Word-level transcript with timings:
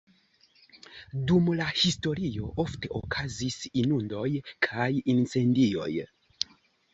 Dum 1.31 1.51
la 1.59 1.67
historio 1.81 2.47
ofte 2.63 2.91
okazis 3.01 3.59
inundoj 3.83 4.25
kaj 4.69 4.89
incendioj. 5.15 5.93